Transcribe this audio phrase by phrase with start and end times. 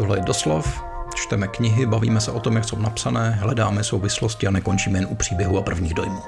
[0.00, 0.82] Tohle je doslov,
[1.14, 5.14] čteme knihy, bavíme se o tom, jak jsou napsané, hledáme souvislosti a nekončíme jen u
[5.14, 6.20] příběhu a prvních dojmů.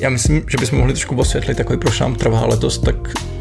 [0.00, 2.96] Já myslím, že bychom mohli trošku osvětlit, takový proč nám trvá letos tak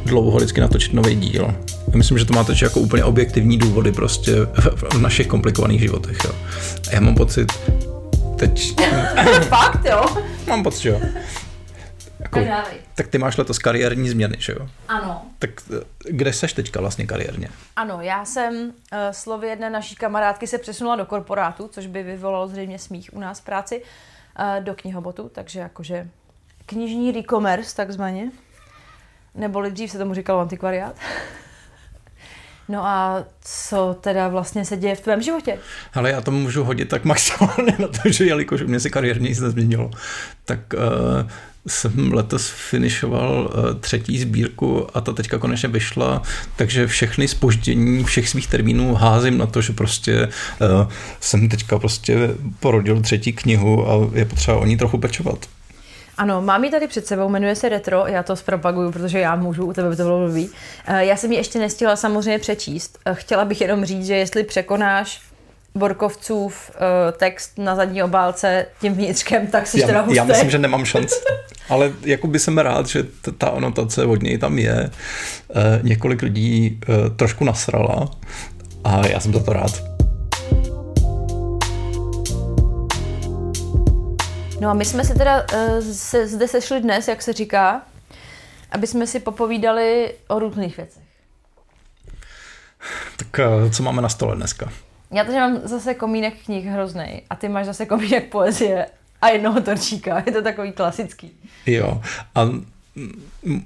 [0.05, 1.55] dlouho vždycky natočit nový díl.
[1.97, 6.17] Myslím, že to má točit jako úplně objektivní důvody prostě v, v našich komplikovaných životech.
[6.25, 6.31] Jo.
[6.91, 7.51] A já mám pocit,
[8.35, 8.73] teď...
[9.41, 10.05] Fakt, jo?
[10.47, 11.01] Mám pocit, jo.
[12.19, 12.39] Jako,
[12.95, 14.69] tak ty máš letos kariérní změny, že jo?
[14.87, 15.21] Ano.
[15.39, 17.49] Tak eh, kde seš teďka vlastně kariérně?
[17.75, 18.71] Ano, já jsem uh,
[19.11, 23.39] slovy jedné naší kamarádky se přesunula do korporátu, což by vyvolalo zřejmě smích u nás
[23.39, 26.07] v práci, uh, do knihobotu, takže jakože
[26.65, 28.31] knižní e-commerce takzvaně,
[29.35, 30.95] nebo dřív se tomu říkalo antikvariát.
[32.69, 35.57] No a co teda vlastně se děje v tvém životě?
[35.93, 39.39] Ale já to můžu hodit tak maximálně na to, že jelikož mě se kariérně nic
[39.39, 39.91] nezměnilo,
[40.45, 41.29] tak uh,
[41.67, 46.21] jsem letos finišoval uh, třetí sbírku a ta teďka konečně vyšla,
[46.55, 52.29] takže všechny spoždění všech svých termínů házím na to, že prostě uh, jsem teďka prostě
[52.59, 55.45] porodil třetí knihu a je potřeba o ní trochu pečovat.
[56.17, 59.65] Ano, mám ji tady před sebou, jmenuje se Retro, já to zpropaguju, protože já můžu,
[59.65, 60.49] u tebe by to bylo blbý.
[60.87, 62.99] Eh, já jsem ji ještě nestihla samozřejmě přečíst.
[63.05, 65.21] Eh, chtěla bych jenom říct, že jestli překonáš
[65.75, 70.15] Borkovcův uh, text na zadní obálce tím vnitřkem, tak si teda hustý.
[70.15, 71.15] Já myslím, že nemám šanci.
[71.69, 74.89] Ale jako by jsem rád, že t- ta anotace od něj tam je.
[75.81, 76.79] Několik lidí
[77.15, 78.11] trošku nasrala
[78.83, 79.96] a já jsem za to rád.
[84.59, 87.81] No a my jsme se teda uh, se, zde sešli dnes, jak se říká,
[88.71, 91.03] aby jsme si popovídali o různých věcech.
[93.17, 93.27] Tak
[93.63, 94.71] uh, co máme na stole dneska?
[95.11, 98.85] Já tady mám zase komínek knih hrozný a ty máš zase komínek poezie
[99.21, 100.23] a jednoho torčíka.
[100.25, 101.31] Je to takový klasický.
[101.65, 102.01] Jo.
[102.35, 102.41] A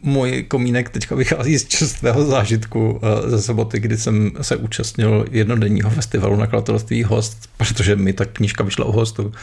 [0.04, 5.90] můj komínek teďka vychází z čerstvého zážitku eh, ze soboty, kdy jsem se účastnil jednodenního
[5.90, 9.34] festivalu nakladatelství Host, protože mi ta knížka vyšla u hostu.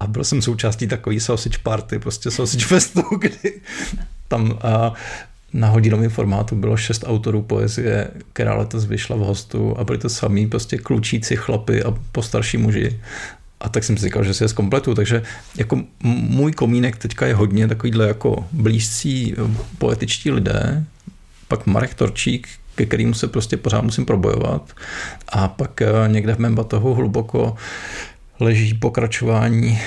[0.00, 3.60] A byl jsem součástí takový sausage party, prostě sausage festu, kdy
[4.28, 9.78] tam a eh, na hodinovém formátu bylo šest autorů poezie, která letos vyšla v hostu
[9.78, 13.00] a byli to samý prostě klučíci chlapy a postarší muži
[13.60, 15.22] a tak jsem si říkal, že si je zkompletu, takže
[15.56, 20.84] jako můj komínek teďka je hodně takovýhle jako blízcí eh, poetičtí lidé,
[21.48, 24.72] pak Marek Torčík, ke kterému se prostě pořád musím probojovat.
[25.28, 27.54] A pak eh, někde v mém batohu hluboko
[28.40, 29.80] leží pokračování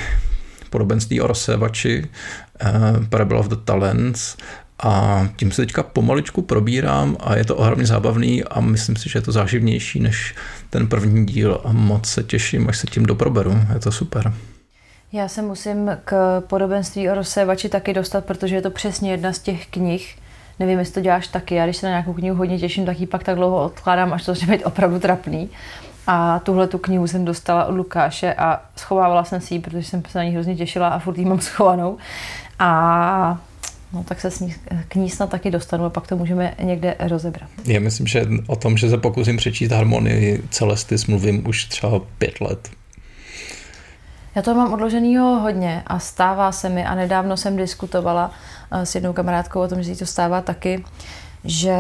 [0.70, 4.38] podobenství o rozsévači, uh, Parable of the Talents.
[4.84, 9.18] A tím se teďka pomaličku probírám a je to ohromně zábavný a myslím si, že
[9.18, 10.36] je to záživnější než
[10.70, 13.54] ten první díl a moc se těším, až se tím doproberu.
[13.74, 14.34] Je to super.
[15.12, 19.40] Já se musím k podobenství o rozsévači taky dostat, protože je to přesně jedna z
[19.40, 20.16] těch knih,
[20.60, 21.56] Nevím, jestli to děláš taky.
[21.56, 24.26] Já když se na nějakou knihu hodně těším, tak ji pak tak dlouho odkládám, až
[24.26, 25.50] to začne být opravdu trapný.
[26.08, 30.04] A tuhle tu knihu jsem dostala od Lukáše a schovávala jsem si ji, protože jsem
[30.10, 31.98] se na ní hrozně těšila a furt ji mám schovanou.
[32.60, 33.42] A
[33.94, 34.30] No tak se
[34.88, 37.50] k ní snad taky dostanu a pak to můžeme někde rozebrat.
[37.66, 42.42] Já myslím, že o tom, že se pokusím přečíst harmonii Celesty, mluvím už třeba pět
[42.42, 42.70] let.
[44.36, 48.32] Já to mám odloženýho hodně a stává se mi a nedávno jsem diskutovala
[48.72, 50.84] eh, s jednou kamarádkou o tom, že jí to stává taky,
[51.44, 51.78] že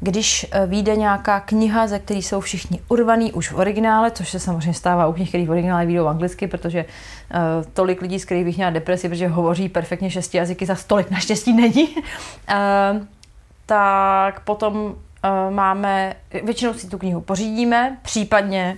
[0.00, 4.40] když eh, vyjde nějaká kniha, ze které jsou všichni urvaný už v originále, což se
[4.40, 8.44] samozřejmě stává u knih, které v originále vyjdou anglicky, protože uh, tolik lidí, z kterých
[8.44, 12.02] bych měla depresi, protože hovoří perfektně šesti jazyky, za stolik naštěstí není, uh,
[13.66, 14.94] tak potom uh,
[15.50, 18.76] máme, většinou si tu knihu pořídíme, případně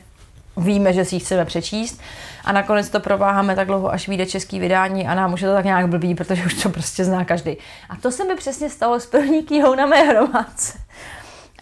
[0.59, 2.01] víme, že si ji chceme přečíst
[2.45, 5.55] a nakonec to prováháme tak dlouho, až vyjde český vydání a nám už je to
[5.55, 7.57] tak nějak blbý, protože už to prostě zná každý.
[7.89, 10.79] A to se mi přesně stalo s první knihou na mé hromádce.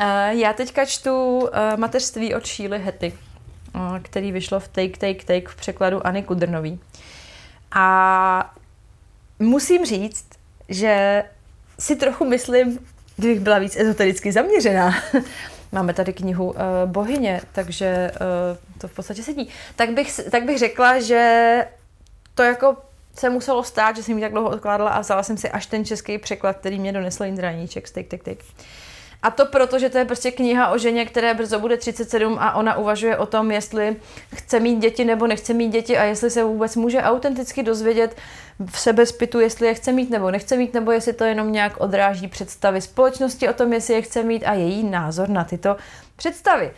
[0.00, 3.12] Eh, já teďka čtu eh, mateřství od Šíly Hety,
[3.74, 6.80] eh, který vyšlo v Take, Take, Take v překladu Anny Kudrnový.
[7.72, 8.54] A
[9.38, 10.26] musím říct,
[10.68, 11.24] že
[11.78, 12.78] si trochu myslím,
[13.16, 14.94] kdybych byla víc ezotericky zaměřená,
[15.72, 20.58] máme tady knihu uh, Bohyně, takže uh, to v podstatě sedí, tak bych, tak bych
[20.58, 21.66] řekla, že
[22.34, 22.76] to jako
[23.14, 25.84] se muselo stát, že jsem ji tak dlouho odkládala a vzala jsem si až ten
[25.84, 28.38] český překlad, který mě donesl Indra Níček, tak, tak, tak.
[29.22, 32.54] A to proto, že to je prostě kniha o ženě, které brzo bude 37 a
[32.54, 33.96] ona uvažuje o tom, jestli
[34.34, 38.16] chce mít děti nebo nechce mít děti a jestli se vůbec může autenticky dozvědět
[38.70, 42.28] v sebezpitu, jestli je chce mít nebo nechce mít, nebo jestli to jenom nějak odráží
[42.28, 45.76] představy společnosti o tom, jestli je chce mít a její názor na tyto
[46.16, 46.72] představy.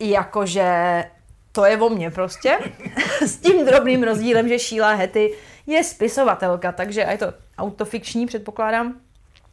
[0.00, 1.04] Jakože
[1.52, 2.58] to je o mně prostě.
[3.20, 5.34] s tím drobným rozdílem, že Sheila Hetty
[5.66, 7.26] je spisovatelka, takže je to
[7.58, 8.94] autofikční, předpokládám.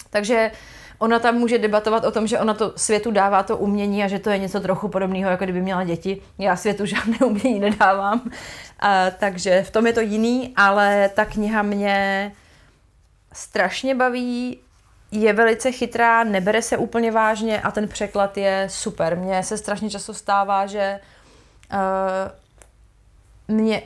[0.09, 0.51] Takže
[0.99, 4.19] ona tam může debatovat o tom, že ona to světu dává to umění a že
[4.19, 6.21] to je něco trochu podobného, jako kdyby měla děti.
[6.37, 8.31] Já světu žádné umění nedávám,
[8.79, 12.31] a, takže v tom je to jiný, ale ta kniha mě
[13.33, 14.59] strašně baví,
[15.11, 19.17] je velice chytrá, nebere se úplně vážně a ten překlad je super.
[19.17, 20.99] Mně se strašně často stává, že
[21.73, 23.81] uh, mě,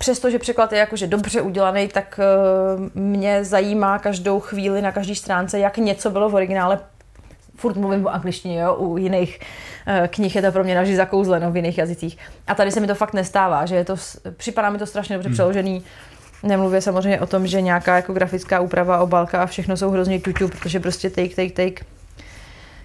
[0.00, 5.58] přestože překlad je jakože dobře udělaný, tak uh, mě zajímá každou chvíli na každé stránce,
[5.58, 6.78] jak něco bylo v originále.
[7.56, 8.74] Furt mluvím o angličtině, jo?
[8.74, 12.18] u jiných uh, knih je to pro mě navždy zakouzleno v jiných jazycích.
[12.46, 13.96] A tady se mi to fakt nestává, že je to,
[14.36, 15.34] připadá mi to strašně dobře hmm.
[15.34, 15.84] přeložený.
[16.42, 20.48] Nemluvě samozřejmě o tom, že nějaká jako grafická úprava, obalka a všechno jsou hrozně tuťu,
[20.48, 21.84] protože prostě take, take, take.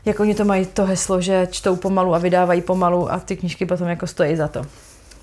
[0.05, 3.65] Jak oni to mají to heslo, že čtou pomalu a vydávají pomalu a ty knížky
[3.65, 4.65] potom jako stojí za to.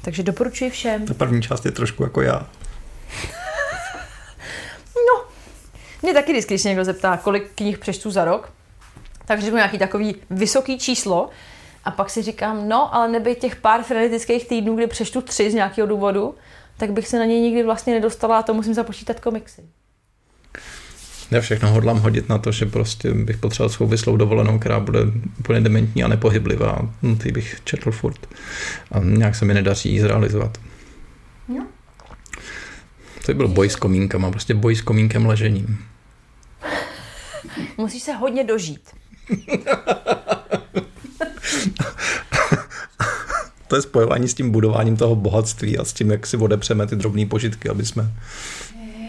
[0.03, 1.07] Takže doporučuji všem.
[1.07, 2.47] Ta první část je trošku jako já.
[4.97, 5.25] no,
[6.03, 8.53] mě taky vždycky, když někdo zeptá, kolik knih přečtu za rok,
[9.27, 11.31] tak řeknu nějaký takový vysoký číslo
[11.85, 15.55] a pak si říkám, no, ale neby těch pár frenetických týdnů, kdy přečtu tři z
[15.55, 16.35] nějakého důvodu,
[16.77, 19.63] tak bych se na něj nikdy vlastně nedostala a to musím započítat komiksy.
[21.31, 25.01] Já všechno hodlám hodit na to, že prostě bych potřeboval souvislou dovolenou, která bude
[25.39, 26.91] úplně dementní a nepohyblivá.
[27.03, 28.27] No, ty bych četl furt.
[28.93, 30.59] A nějak se mi nedaří zrealizovat.
[31.49, 31.67] No.
[33.27, 35.79] To by byl boj s komínkama, prostě boj s komínkem ležením.
[37.79, 38.91] Musíš se hodně dožít.
[43.69, 46.97] to je spojování s tím budováním toho bohatství a s tím, jak si odepřeme ty
[46.97, 48.13] drobné požitky, aby jsme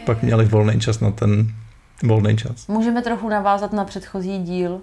[0.06, 1.54] pak měli volný čas na ten
[2.04, 2.68] volný čas.
[2.68, 4.81] Můžeme trochu navázat na předchozí díl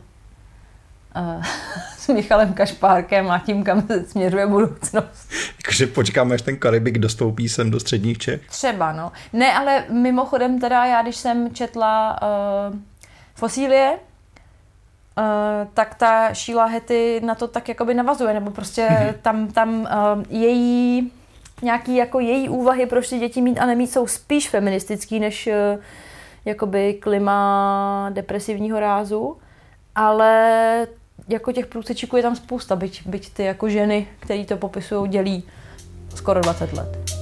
[1.17, 1.45] uh,
[1.99, 5.31] s Michalem Kašpárkem a tím, kam se směřuje budoucnost.
[5.65, 8.41] Jakože počkáme, až ten Karibik dostoupí sem do středních Čech?
[8.49, 9.13] Třeba, no.
[9.33, 12.79] Ne, ale mimochodem teda já, když jsem četla uh,
[13.35, 13.99] Fosílie,
[15.19, 19.15] Uh, tak ta Sheila Hetty na to tak jakoby navazuje, nebo prostě mm-hmm.
[19.23, 21.13] tam, tam uh, její
[21.63, 25.83] nějaký jako její úvahy, proč ty děti mít a nemít, jsou spíš feministický, než uh,
[26.45, 29.37] jakoby klima depresivního rázu,
[29.95, 30.87] ale
[31.29, 35.45] jako těch průsečíků je tam spousta, byť, byť ty jako ženy, které to popisují, dělí
[36.15, 37.21] skoro 20 let.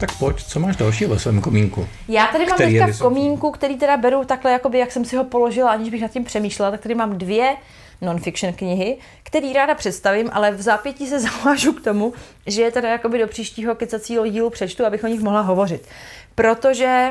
[0.00, 1.86] Tak pojď, co máš další ve svém komínku?
[2.08, 5.24] Já tady mám teďka v komínku, který teda beru takhle, jakoby, jak jsem si ho
[5.24, 7.56] položila, aniž bych nad tím přemýšlela, tak tady mám dvě
[8.00, 12.12] non-fiction knihy, který ráda představím, ale v zápětí se zavážu k tomu,
[12.46, 15.88] že je teda jakoby do příštího kecacího dílu přečtu, abych o nich mohla hovořit.
[16.34, 17.10] Protože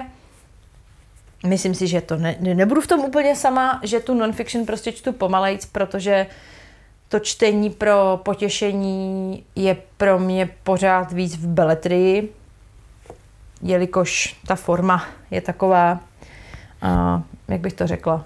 [1.46, 5.14] myslím si, že to ne, nebudu v tom úplně sama, že tu non-fiction prostě čtu
[5.14, 6.28] pomalejc, protože
[7.10, 12.34] to čtení pro potěšení je pro mě pořád víc v beletrii,
[13.62, 16.00] jelikož ta forma je taková,
[16.84, 18.26] uh, jak bych to řekla,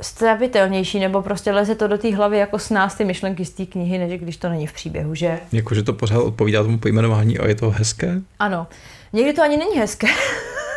[0.00, 3.66] stravitelnější, nebo prostě leze to do té hlavy jako s nás ty myšlenky z té
[3.66, 5.40] knihy, než když to není v příběhu, že?
[5.52, 8.20] Jakože to pořád odpovídá tomu pojmenování a je to hezké?
[8.38, 8.66] Ano.
[9.12, 10.06] Někdy to ani není hezké.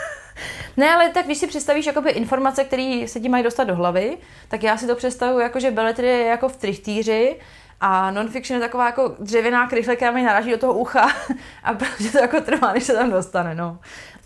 [0.77, 4.17] ne, ale tak když si představíš jakoby informace, které se ti mají dostat do hlavy,
[4.47, 7.35] tak já si to představuji jako, že beletry je jako v trichtýři
[7.81, 11.11] a non-fiction je taková jako dřevěná krychle, která mi naráží do toho ucha
[11.63, 13.55] a prostě to jako trvá, než se tam dostane.
[13.55, 13.79] No.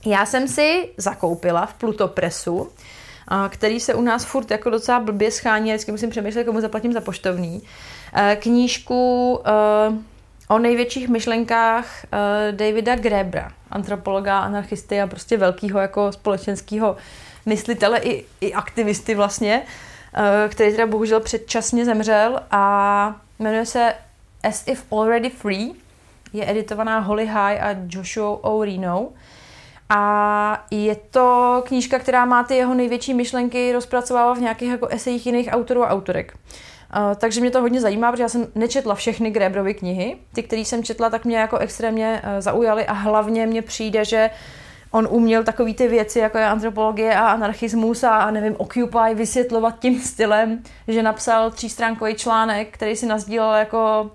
[0.05, 2.69] Já jsem si zakoupila v Plutopresu,
[3.49, 7.01] který se u nás furt jako docela blbě schání, vždycky musím přemýšlet, komu zaplatím za
[7.01, 7.61] poštovní,
[8.39, 9.39] knížku
[10.49, 12.05] o největších myšlenkách
[12.51, 16.95] Davida Grebra, antropologa, anarchisty a prostě velkého jako společenského
[17.45, 19.61] myslitele i, i aktivisty vlastně,
[20.49, 23.93] který teda bohužel předčasně zemřel a Jmenuje se
[24.43, 25.71] As If Already Free.
[26.33, 29.09] Je editovaná Holly High a Joshua O'Reno.
[29.89, 35.25] A je to knížka, která má ty jeho největší myšlenky rozpracovává v nějakých jako esejích
[35.25, 36.33] jiných autorů a autorek.
[36.33, 40.17] Uh, takže mě to hodně zajímá, protože já jsem nečetla všechny Grebrovy knihy.
[40.33, 44.29] Ty, které jsem četla, tak mě jako extrémně uh, zaujaly a hlavně mně přijde, že
[44.91, 49.79] on uměl takové ty věci, jako je antropologie a anarchismus a, a nevím, Occupy vysvětlovat
[49.79, 54.11] tím stylem, že napsal třístránkový článek, který si nazdílel jako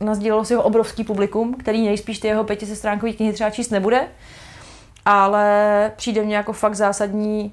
[0.00, 4.08] nazdílelo si ho obrovský publikum, který nejspíš ty jeho pětisestránkový knihy třeba číst nebude,
[5.10, 7.52] ale přijde mně jako fakt zásadní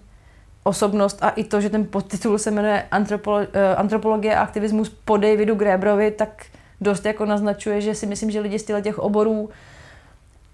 [0.64, 5.18] osobnost a i to, že ten podtitul se jmenuje Antropolo- eh, Antropologie a aktivismus po
[5.18, 6.46] Davidu Grebrovi, tak
[6.82, 9.50] dost jako naznačuje, že si myslím, že lidi z těch oborů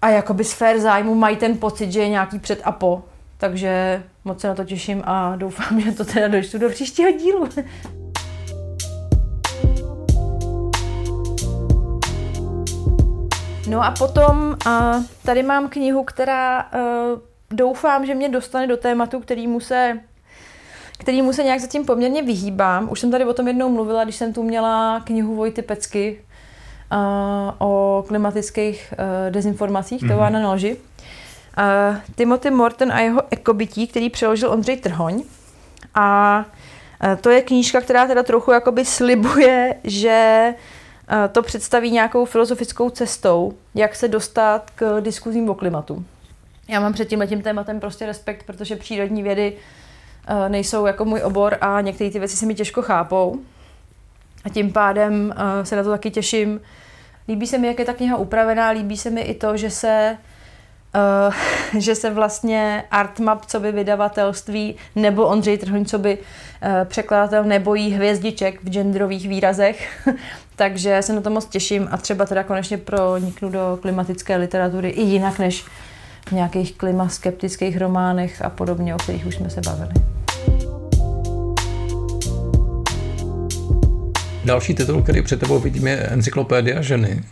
[0.02, 3.02] a jakoby sfér zájmu mají ten pocit, že je nějaký před a po.
[3.38, 7.48] Takže moc se na to těším a doufám, že to teda dočtu do příštího dílu.
[13.68, 19.20] No a potom uh, tady mám knihu, která uh, doufám, že mě dostane do tématu,
[19.20, 20.00] kterýmu se
[20.98, 22.88] kterýmu se nějak zatím poměrně vyhýbám.
[22.90, 26.20] Už jsem tady o tom jednou mluvila, když jsem tu měla knihu Vojty Pecky
[26.92, 26.98] uh,
[27.58, 30.08] o klimatických uh, dezinformacích, mm-hmm.
[30.08, 30.76] továrna na lži.
[30.76, 35.22] Uh, Timothy Morton a jeho ekobytí, který přeložil Ondřej Trhoň.
[35.94, 36.38] A
[37.04, 40.60] uh, to je knížka, která teda trochu jakoby slibuje, že uh,
[41.32, 46.04] to představí nějakou filozofickou cestou, jak se dostat k diskuzím o klimatu.
[46.68, 49.52] Já mám před tímhle tématem prostě respekt, protože přírodní vědy
[50.30, 53.40] uh, nejsou jako můj obor a některé ty věci se mi těžko chápou.
[54.44, 56.60] A tím pádem uh, se na to taky těším.
[57.28, 60.18] Líbí se mi, jak je ta kniha upravená, líbí se mi i to, že se
[60.94, 61.34] Uh,
[61.80, 66.24] že se vlastně Artmap, co by vydavatelství, nebo Ondřej Trhoň, co by uh,
[66.84, 70.06] překladatel, nebojí hvězdiček v genderových výrazech.
[70.56, 75.02] Takže se na to moc těším a třeba teda konečně proniknu do klimatické literatury i
[75.02, 75.64] jinak než
[76.28, 79.92] v nějakých klimaskeptických románech a podobně, o kterých už jsme se bavili.
[84.44, 87.22] Další titul, který před tebou vidím, je Encyklopédia ženy.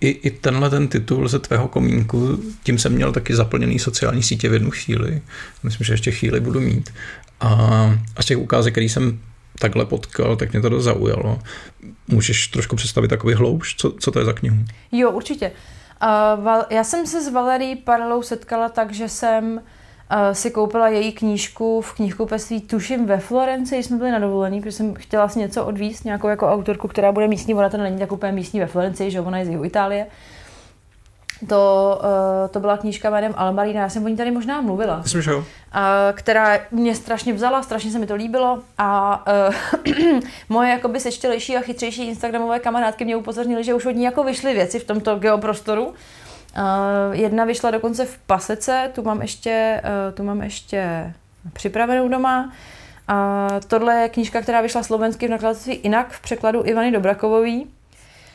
[0.00, 4.48] I, i tenhle ten titul ze tvého komínku, tím jsem měl taky zaplněný sociální sítě
[4.48, 5.22] v jednu chvíli.
[5.62, 6.94] Myslím, že ještě chvíli budu mít.
[7.40, 7.50] A,
[8.16, 9.20] a z těch ukázek, který jsem
[9.58, 11.38] takhle potkal, tak mě to dost zaujalo.
[12.08, 14.56] Můžeš trošku představit takový hlouš, co, co to je za knihu?
[14.92, 15.52] Jo, určitě.
[16.46, 19.60] Uh, já jsem se s Valerí Paralou setkala tak, že jsem uh,
[20.32, 24.72] si koupila její knížku v knihkupectví, tuším ve Florenci, když jsme byli na dovolený, protože
[24.72, 28.12] jsem chtěla si něco odvíst, nějakou jako autorku, která bude místní, ona to není tak
[28.12, 30.06] úplně místní ve Florenci, že ona je z jihu Itálie.
[31.48, 35.00] To, uh, to byla knížka jménem Almarina, já jsem o ní tady možná mluvila.
[35.02, 35.38] Myslím, že jo.
[35.38, 35.44] Uh,
[36.12, 39.22] která mě strašně vzala, strašně se mi to líbilo a
[39.86, 44.24] uh, moje jakoby sečtělejší a chytřejší instagramové kamarádky mě upozornily, že už od ní jako
[44.24, 45.94] vyšly věci v tomto geoprostoru.
[46.56, 51.12] Uh, jedna vyšla dokonce v Pasece, tu mám ještě, uh, tu mám ještě
[51.52, 52.52] připravenou doma.
[53.08, 57.66] A tohle je knížka, která vyšla slovensky v nakladatelství Inak v překladu Ivany Dobrakovový.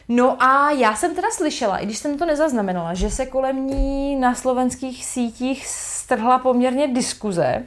[0.10, 4.16] No a já jsem teda slyšela, i když jsem to nezaznamenala, že se kolem ní
[4.16, 7.64] na slovenských sítích strhla poměrně diskuze,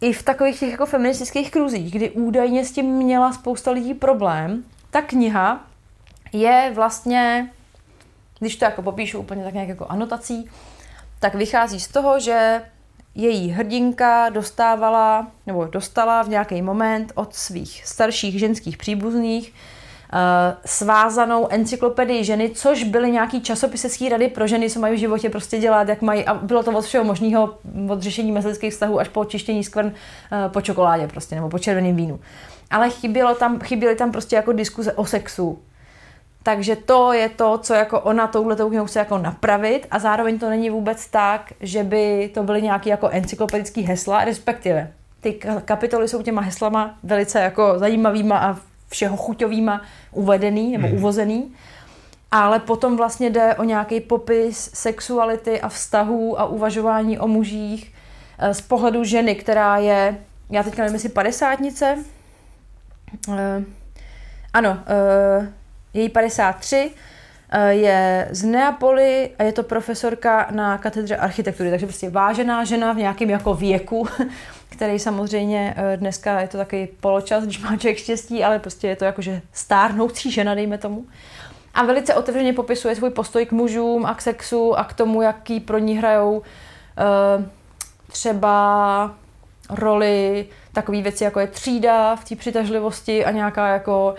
[0.00, 4.64] i v takových těch jako feministických kruzích, kdy údajně s tím měla spousta lidí problém.
[4.90, 5.60] Ta kniha
[6.32, 7.50] je vlastně,
[8.40, 10.50] když to jako popíšu úplně tak nějak jako anotací,
[11.20, 12.62] tak vychází z toho, že
[13.14, 20.18] její hrdinka dostávala, nebo dostala v nějaký moment od svých starších ženských příbuzných uh,
[20.66, 25.58] svázanou encyklopedii ženy, což byly nějaký časopisecký rady pro ženy, co mají v životě prostě
[25.58, 29.24] dělat, jak mají, a bylo to od všeho možného, od řešení mezilidských vztahů až po
[29.24, 32.20] čištění skvrn uh, po čokoládě prostě, nebo po červeném vínu.
[32.70, 35.58] Ale chybělo tam, chyběly tam prostě jako diskuze o sexu,
[36.42, 40.50] takže to je to, co jako ona touhletou knihu chce jako napravit a zároveň to
[40.50, 45.32] není vůbec tak, že by to byly nějaké jako encyklopedické hesla, respektive ty
[45.64, 48.56] kapitoly jsou těma heslama velice jako zajímavýma a
[48.88, 49.82] všeho chuťovýma
[50.12, 50.96] uvedený nebo hmm.
[50.96, 51.52] uvozený.
[52.30, 57.94] Ale potom vlastně jde o nějaký popis sexuality a vztahů a uvažování o mužích
[58.38, 60.18] eh, z pohledu ženy, která je,
[60.50, 62.04] já teďka nevím, jestli padesátnice,
[63.28, 63.34] uh,
[64.52, 65.46] ano, uh,
[65.94, 66.90] její 53,
[67.68, 72.96] je z Neapoli a je to profesorka na katedře architektury, takže prostě vážená žena v
[72.96, 74.08] nějakém jako věku,
[74.68, 78.96] který samozřejmě eh, dneska je to takový poločas, když má člověk štěstí, ale prostě je
[78.96, 81.06] to jakože stárnoucí žena, dejme tomu.
[81.74, 85.60] A velice otevřeně popisuje svůj postoj k mužům a k sexu a k tomu, jaký
[85.60, 87.44] pro ní hrajou uh,
[88.06, 89.14] třeba
[89.70, 94.14] roli takové věci, jako je třída v té přitažlivosti a nějaká jako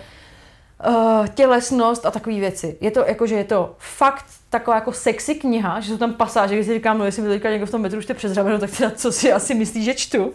[1.34, 2.76] tělesnost a takové věci.
[2.80, 6.54] Je to jako, že je to fakt taková jako sexy kniha, že jsou tam pasáže,
[6.54, 8.58] když si říkám, no jestli mi to teďka někdo v tom metru už přes rameno,
[8.58, 10.26] tak teda co si asi myslí, že čtu.
[10.26, 10.32] Uh,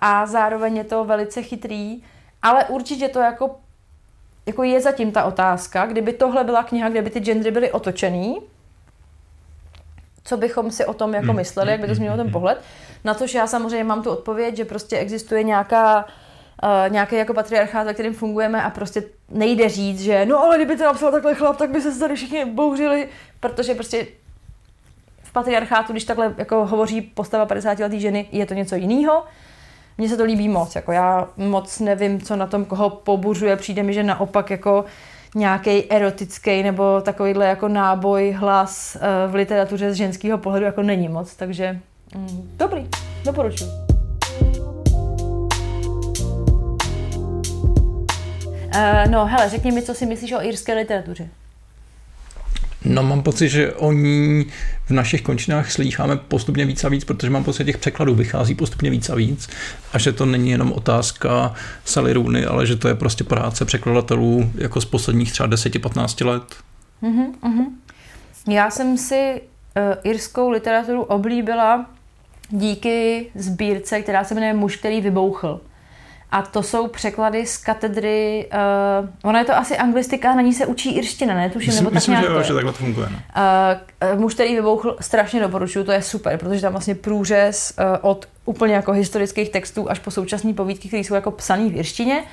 [0.00, 2.02] a zároveň je to velice chytrý,
[2.42, 3.56] ale určitě to jako,
[4.46, 8.38] jako je zatím ta otázka, kdyby tohle byla kniha, kde by ty gendry byly otočený,
[10.24, 11.36] co bychom si o tom jako hmm.
[11.36, 12.60] mysleli, jak by to změnilo ten pohled.
[13.04, 16.10] Na to, že já samozřejmě mám tu odpověď, že prostě existuje nějaká uh,
[16.88, 20.84] nějaký jako patriarchát, ve kterým fungujeme a prostě nejde říct, že no ale kdyby to
[20.84, 23.08] napsal takhle chlap, tak by se tady všichni bouřili,
[23.40, 24.06] protože prostě
[25.22, 29.24] v patriarchátu, když takhle jako hovoří postava 50 letý ženy, je to něco jiného.
[29.98, 33.82] Mně se to líbí moc, jako já moc nevím, co na tom koho pobuřuje, přijde
[33.82, 34.84] mi, že naopak jako
[35.34, 41.08] nějaký erotický nebo takovýhle jako náboj, hlas uh, v literatuře z ženského pohledu jako není
[41.08, 41.80] moc, takže
[42.14, 42.88] mm, dobrý,
[43.24, 43.99] doporučuji.
[48.74, 51.28] Uh, no, hele, řekni mi, co si myslíš o irské literatuře.
[52.84, 54.46] No mám pocit, že oni
[54.86, 58.54] v našich končinách slýcháme postupně víc a víc, protože mám pocit, že těch překladů vychází
[58.54, 59.48] postupně víc a víc
[59.92, 64.50] a že to není jenom otázka Sally Rooney, ale že to je prostě práce překladatelů
[64.54, 66.42] jako z posledních třeba 10-15 let.
[67.02, 67.66] Uh-huh, uh-huh.
[68.48, 71.86] Já jsem si uh, irskou literaturu oblíbila
[72.50, 75.60] díky sbírce, která se jmenuje Muž, který vybouchl.
[76.32, 78.48] A to jsou překlady z katedry,
[79.02, 81.50] uh, ona je to asi anglistika, na ní se učí irština, ne?
[81.50, 82.44] Tuším, myslím, nebo tak myslím, nějak že, to jo, je.
[82.44, 83.08] že takhle to funguje.
[83.10, 83.18] No.
[84.12, 88.26] Uh, muž, který vybouchl, strašně doporučuju, to je super, protože tam vlastně průřez uh, od
[88.44, 92.24] úplně jako historických textů až po současné povídky, které jsou jako psané v irštině,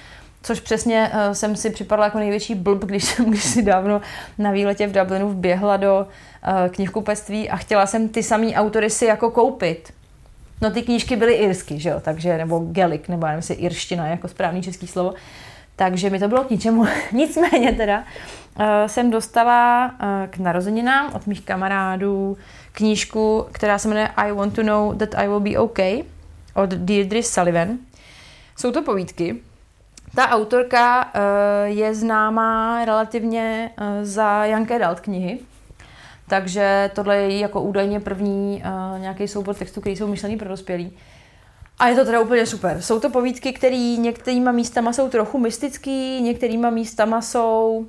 [0.43, 4.01] což přesně uh, jsem si připadla jako největší blb, když jsem když si dávno
[4.37, 9.05] na výletě v Dublinu vběhla do uh, knihkupectví a chtěla jsem ty samý autory si
[9.05, 9.96] jako koupit.
[10.61, 14.07] No ty knížky byly irsky, že jo, takže, nebo gelik, nebo já nevím, jestli irština
[14.07, 15.13] jako správný český slovo.
[15.75, 16.85] Takže mi to bylo k ničemu.
[17.11, 22.37] Nicméně teda uh, jsem dostala uh, k narozeninám od mých kamarádů
[22.71, 26.03] knížku, která se jmenuje I want to know that I will be okay
[26.53, 27.77] od Deirdre Sullivan.
[28.55, 29.35] Jsou to povídky.
[30.15, 31.11] Ta autorka uh,
[31.65, 33.71] je známá relativně
[34.01, 35.39] za Young Adult knihy,
[36.29, 40.97] takže tohle je jako údajně první uh, nějaký soubor textů, který jsou myšlený pro dospělí.
[41.79, 42.81] A je to teda úplně super.
[42.81, 47.85] Jsou to povídky, které některýma místama jsou trochu mystický, některýma místama jsou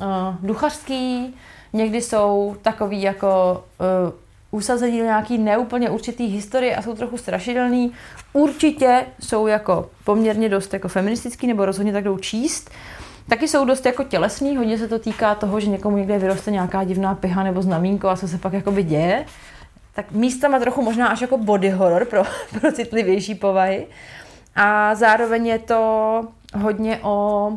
[0.00, 0.06] uh,
[0.42, 1.34] duchařský,
[1.72, 4.12] někdy jsou takový jako uh,
[4.50, 7.92] usazení do nějaký neúplně určitý historie a jsou trochu strašidelný.
[8.32, 12.70] Určitě jsou jako poměrně dost jako feministický, nebo rozhodně tak jdou číst.
[13.30, 16.84] Taky jsou dost jako tělesný, hodně se to týká toho, že někomu někde vyroste nějaká
[16.84, 19.24] divná piha nebo znamínko a co se pak jakoby děje.
[19.94, 22.22] Tak místama trochu možná až jako body horror pro,
[22.60, 23.86] pro citlivější povahy.
[24.56, 26.22] A zároveň je to
[26.58, 27.52] hodně o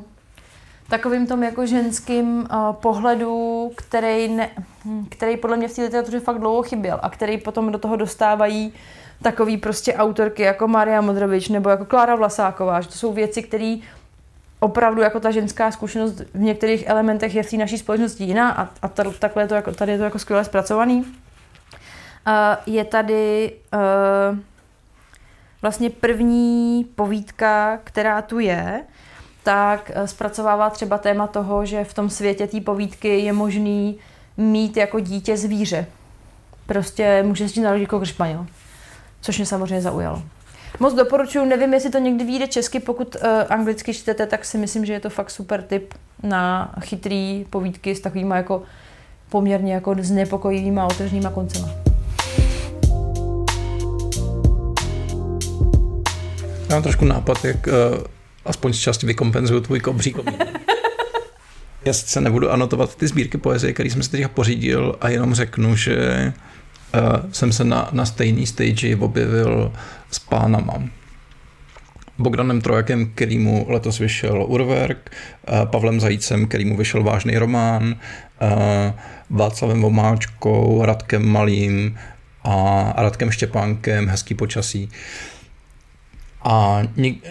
[0.90, 4.50] takovým tom jako ženským uh, pohledu, který, ne,
[4.86, 7.96] hm, který podle mě v té literatuře fakt dlouho chyběl a který potom do toho
[7.96, 8.74] dostávají
[9.22, 13.78] takový prostě autorky jako Maria Modrovič nebo jako Klára Vlasáková, že to jsou věci, které
[14.64, 18.70] opravdu jako ta ženská zkušenost v některých elementech je v té naší společnosti jiná a,
[18.82, 21.00] a tady, takhle je to jako, tady je to jako skvěle zpracovaný.
[21.00, 21.06] Uh,
[22.66, 24.38] je tady uh,
[25.62, 28.84] vlastně první povídka, která tu je,
[29.44, 33.98] tak uh, zpracovává třeba téma toho, že v tom světě té povídky je možný
[34.38, 35.86] mít jako dítě zvíře.
[36.66, 38.46] Prostě může si narodit jako španěl,
[39.22, 40.24] což mě samozřejmě zaujalo.
[40.80, 44.86] Moc doporučuji, nevím, jestli to někdy vyjde česky, pokud uh, anglicky čtete, tak si myslím,
[44.86, 48.64] že je to fakt super tip na chytrý povídky s takovýma jako
[49.30, 51.70] poměrně jako znepokojivýma a otevřenýma koncema.
[56.70, 57.74] Já mám trošku nápad, jak uh,
[58.46, 60.16] aspoň z části vykompenzuju tvůj kobří
[61.86, 65.76] Já sice nebudu anotovat ty sbírky poezie, které jsem si teď pořídil a jenom řeknu,
[65.76, 66.34] že
[66.96, 69.72] uh, jsem se na, na stejný stage objevil
[70.14, 70.84] s pánama.
[72.18, 75.12] Bogdanem Trojakem, kterýmu letos vyšel Urwerk,
[75.50, 78.94] uh, Pavlem Zajícem, kterýmu vyšel vážný román, uh,
[79.30, 81.98] Václavem Vomáčkou, Radkem Malým
[82.44, 84.90] a Radkem Štěpánkem Hezký počasí.
[86.46, 86.82] A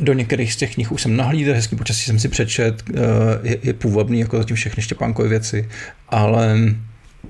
[0.01, 2.83] do některých z těch knih už jsem nahlídl, hezký počasí jsem si přečet,
[3.43, 5.69] je, je půvabný jako zatím všechny Štěpánkové věci,
[6.09, 6.57] ale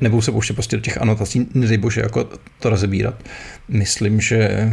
[0.00, 3.14] nebudu se pouštět prostě do těch anotací, nedej bože, jako to rozebírat.
[3.68, 4.70] Myslím, že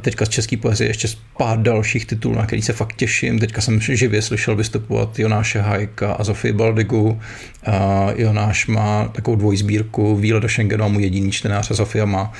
[0.00, 1.08] teďka z české poezie ještě
[1.38, 3.38] pár dalších titulů, na který se fakt těším.
[3.38, 7.20] Teďka jsem živě slyšel vystupovat Jonáše Hajka a Zofii Baldigu.
[7.66, 12.32] A Jonáš má takovou dvojsbírku Výlet do Schengenu a můj jediný čtenář a Zofia má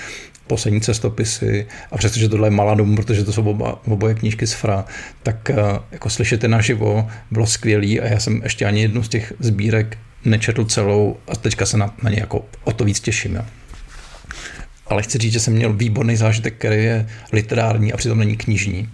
[0.47, 4.85] poslední cestopisy a přestože tohle je Maladum, protože to jsou oba, oboje knížky z Fra,
[5.23, 5.51] tak
[5.93, 10.65] jako slyšet naživo bylo skvělý a já jsem ještě ani jednu z těch sbírek nečetl
[10.65, 13.35] celou a teďka se na, na ně jako o to víc těším.
[13.35, 13.43] Jo.
[14.87, 18.89] Ale chci říct, že jsem měl výborný zážitek, který je literární a přitom není knižní.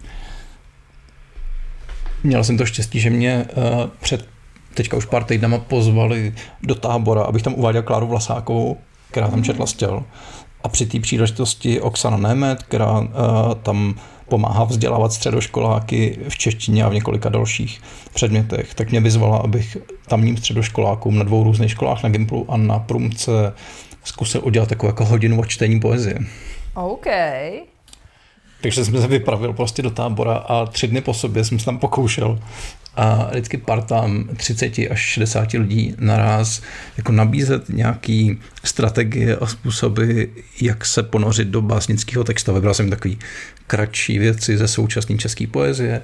[2.23, 4.29] Měl jsem to štěstí, že mě uh, před
[4.75, 8.77] teďka už pár týdnama pozvali do tábora, abych tam uváděl Kláru Vlasákovou,
[9.11, 10.03] která tam četla stěl.
[10.63, 13.07] A při té příležitosti Oksana Nemet, která uh,
[13.63, 13.95] tam
[14.29, 17.81] pomáhá vzdělávat středoškoláky v češtině a v několika dalších
[18.15, 22.79] předmětech, tak mě vyzvala, abych tamním středoškolákům na dvou různých školách, na Gimplu a na
[22.79, 23.53] Prumce,
[24.05, 26.19] zkusil udělat takovou jako hodinu o čtení poezie.
[26.75, 27.07] OK.
[28.63, 31.79] Takže jsem se vypravil prostě do tábora a tři dny po sobě jsem se tam
[31.79, 32.39] pokoušel
[32.97, 36.63] a vždycky partám 30 až 60 lidí naraz
[36.97, 40.23] jako nabízet nějaký strategie a způsoby,
[40.61, 42.55] jak se ponořit do básnického textu.
[42.55, 43.19] Vybral jsem takový
[43.67, 46.03] kratší věci ze současné české poezie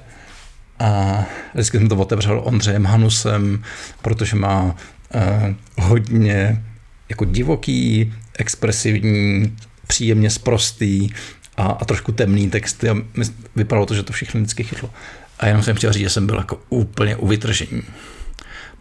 [0.79, 3.63] a vždycky jsem to otevřel Ondřejem Hanusem,
[4.01, 6.63] protože má uh, hodně
[7.09, 11.09] jako divoký, expresivní, příjemně sprostý
[11.57, 12.95] a, a trošku temný texty a
[13.55, 14.89] vypadalo to, že to všechno vždycky chytlo.
[15.39, 17.81] A jenom jsem chtěl říct, že jsem byl jako úplně u vytržení.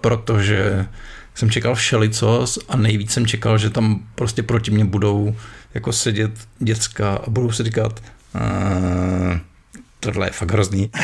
[0.01, 0.87] Protože
[1.35, 5.37] jsem čekal všelicos a nejvíc jsem čekal, že tam prostě proti mě budou
[5.75, 8.03] jako sedět děcka a budou si říkat
[8.35, 9.39] uh,
[10.01, 10.91] tohle je fakt hrozný.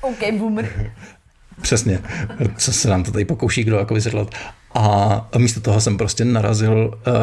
[0.00, 0.92] OK, boomer.
[1.62, 2.02] Přesně,
[2.56, 4.34] co se nám to tady pokouší kdo jako vysvětlit.
[4.74, 7.14] A místo toho jsem prostě narazil uh,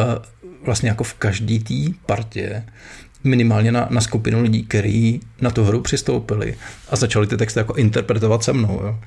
[0.65, 2.63] vlastně jako v každý té partě
[3.23, 6.57] minimálně na, na skupinu lidí, kteří na tu hru přistoupili
[6.89, 8.81] a začali ty texty jako interpretovat se mnou.
[8.83, 8.99] Jo.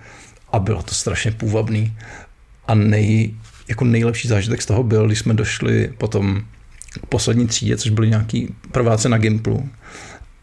[0.53, 1.97] A bylo to strašně půvabný.
[2.67, 3.35] A nej,
[3.69, 6.43] jako nejlepší zážitek z toho byl, když jsme došli potom
[7.03, 9.69] k poslední třídě, což byly nějaký prváce na Gimplu.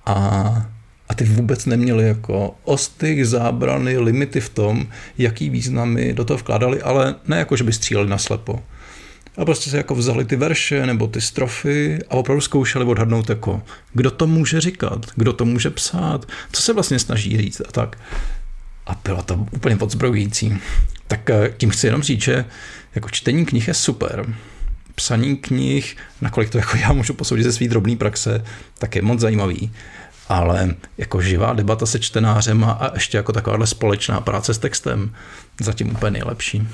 [0.06, 0.66] A
[1.10, 4.88] a ty vůbec neměli jako ostyk, zábrany, limity v tom,
[5.18, 8.64] jaký významy do toho vkládali, ale ne jako, že by stříleli na slepo.
[9.38, 13.62] A prostě se jako vzali ty verše nebo ty strofy a opravdu zkoušeli odhadnout jako,
[13.94, 17.98] kdo to může říkat, kdo to může psát, co se vlastně snaží říct a tak.
[18.88, 20.58] A bylo to úplně podzbrojující.
[21.08, 22.46] Tak eh, tím chci jenom říct, že
[22.96, 24.36] jako čtení knih je super.
[24.96, 28.44] Psaní knih, nakolik to jako já můžu posoudit ze své drobné praxe,
[28.80, 29.72] tak je moc zajímavý
[30.30, 35.16] ale jako živá debata se čtenářem a ještě jako takováhle společná práce s textem
[35.62, 36.68] zatím úplně nejlepší.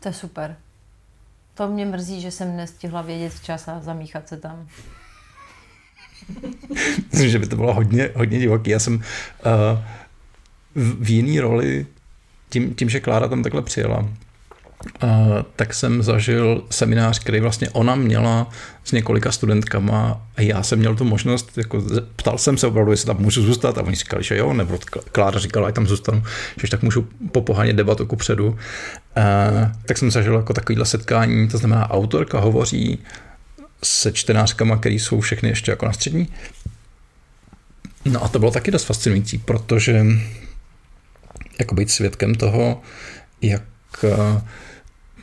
[0.00, 0.56] To je super.
[1.54, 4.68] To mě mrzí, že jsem nestihla vědět včas a zamíchat se tam.
[7.12, 8.70] Myslím, že by to bylo hodně, hodně divoký.
[8.70, 9.02] Já jsem uh,
[10.74, 11.86] v, v jiný roli,
[12.48, 14.08] tím, tím, že Klára tam takhle přijela,
[15.56, 18.50] tak jsem zažil seminář, který vlastně ona měla
[18.84, 21.82] s několika studentkama a já jsem měl tu možnost, jako
[22.16, 24.78] ptal jsem se opravdu, jestli tam můžu zůstat a oni říkali, že jo, nebo
[25.12, 26.22] Klára říkala, ať tam zůstanu,
[26.62, 28.58] že tak můžu popohánět debatu ku předu.
[29.86, 32.98] tak jsem zažil jako takovýhle setkání, to znamená autorka hovoří
[33.82, 36.28] se čtenářkama, který jsou všechny ještě jako na střední.
[38.04, 40.04] No a to bylo taky dost fascinující, protože
[41.58, 42.82] jako být svědkem toho,
[43.42, 43.62] jak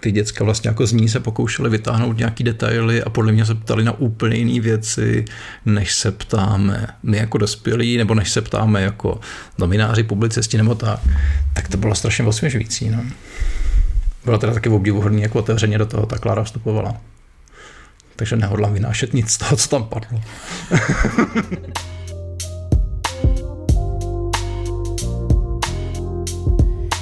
[0.01, 3.55] ty děcka vlastně jako z ní se pokoušely vytáhnout nějaký detaily a podle mě se
[3.55, 5.25] ptali na úplně jiné věci,
[5.65, 9.19] než se ptáme my jako dospělí, nebo než se ptáme jako
[9.57, 10.99] novináři, publicisti nebo tak.
[11.53, 12.89] Tak to bylo strašně osvěžující.
[12.89, 13.03] No.
[14.25, 16.97] Bylo teda taky obdivuhodný, jak otevřeně do toho ta Klára vstupovala.
[18.15, 20.21] Takže nehodlám vynášet nic z toho, co tam padlo.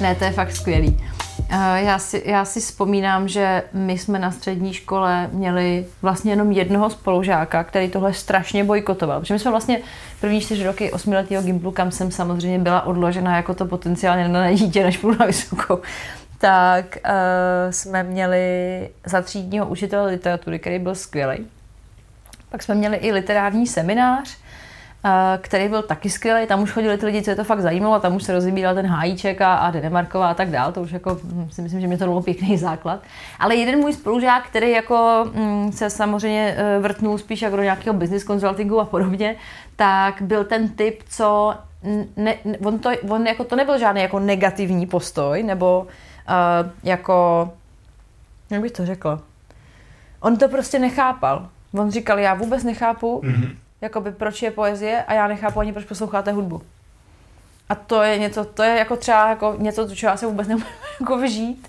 [0.00, 1.09] ne, to je fakt skvělý.
[1.52, 6.52] Eh, já si, já si vzpomínám, že my jsme na střední škole měli vlastně jenom
[6.52, 9.20] jednoho spolužáka, který tohle strašně bojkotoval.
[9.20, 9.80] Protože my jsme vlastně
[10.20, 14.84] první čtyři roky osmiletého gimplu, kam jsem samozřejmě byla odložena jako to potenciálně na dítě,
[14.84, 15.78] než půjdu na vysokou,
[16.38, 21.46] tak uh, jsme měli za třídního učitele literatury, který byl skvělý.
[22.50, 24.36] Pak jsme měli i literární seminář,
[25.40, 26.46] který byl taky skvělý.
[26.46, 28.86] Tam už chodili ty lidi, co je to fakt zajímalo, tam už se rozebíral ten
[28.86, 30.72] Hájíček a, a Denemarková a tak dál.
[30.72, 33.00] To už jako hm, si myslím, že mě to dalo pěkný základ.
[33.38, 37.94] Ale jeden můj spolužák, který jako hm, se samozřejmě eh, vrtnul spíš jako do nějakého
[37.94, 39.36] business consultingu a podobně,
[39.76, 41.54] tak byl ten typ, co
[42.16, 42.34] ne,
[42.64, 47.50] on, to, on jako to nebyl žádný jako negativní postoj, nebo uh, jako,
[48.50, 49.20] jak bych to řekl,
[50.20, 51.48] on to prostě nechápal.
[51.72, 55.84] On říkal, já vůbec nechápu, mm-hmm jakoby proč je poezie a já nechápu ani proč
[55.84, 56.62] posloucháte hudbu.
[57.68, 60.66] A to je něco, to je jako třeba jako něco, co já se vůbec nemůžu
[61.00, 61.68] jako vžít,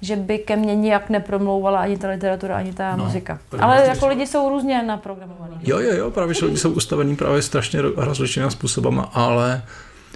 [0.00, 3.38] že by ke mně nijak nepromlouvala ani ta literatura, ani ta no, muzika.
[3.60, 5.54] Ale jako vlastně- lidi jsou různě naprogramovaní.
[5.62, 9.62] Jo, jo, jo, právě že lidi jsou ustavení právě strašně rozličnými způsobama, ale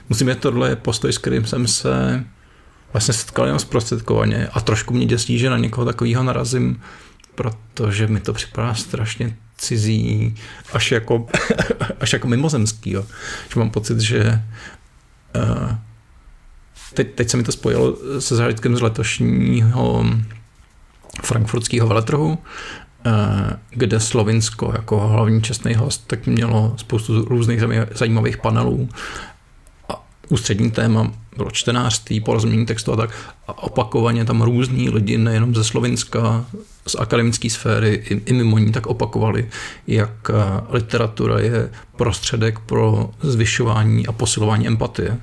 [0.08, 2.24] musím říct, tohle je postoj, s kterým jsem se
[2.92, 6.82] vlastně setkal jenom zprostředkovaně a trošku mě děsí, že na někoho takového narazím,
[7.34, 10.34] protože mi to připadá strašně cizí,
[10.72, 11.26] až jako,
[12.00, 12.90] až jako mimozemský.
[12.90, 13.04] Jo.
[13.52, 14.42] Že mám pocit, že
[15.36, 15.74] uh,
[16.94, 20.06] teď, teď se mi to spojilo se zážitkem z letošního
[21.22, 23.12] frankfurtského veletrhu, uh,
[23.70, 27.60] kde Slovinsko jako hlavní čestný host tak mělo spoustu různých
[27.94, 28.88] zajímavých panelů
[29.88, 33.10] a ústřední téma bylo čtenářství, porozumění textu a tak.
[33.48, 36.44] A opakovaně tam různí lidi, nejenom ze Slovinska,
[36.88, 39.48] z akademické sféry i, i mimo ní, tak opakovali,
[39.86, 40.34] jak eh,
[40.70, 45.16] literatura je prostředek pro zvyšování a posilování empatie.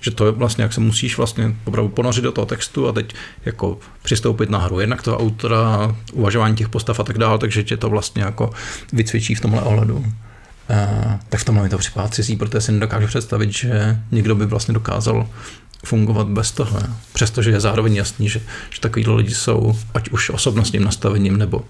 [0.00, 3.14] Že to je vlastně, jak se musíš vlastně opravdu ponořit do toho textu a teď
[3.44, 4.80] jako přistoupit na hru.
[4.80, 8.50] Jednak toho autora, uvažování těch postav a tak dále, takže tě to vlastně jako
[8.92, 9.96] vycvičí v tomhle ohledu.
[9.96, 14.46] Uh, tak v tomhle mi to připadá cizí, protože si nedokážu představit, že někdo by
[14.46, 15.28] vlastně dokázal
[15.84, 16.78] fungovat bez toho.
[17.12, 18.40] Přestože je zároveň jasný, že,
[18.70, 21.64] že takovýhle lidi jsou ať už osobnostním nastavením nebo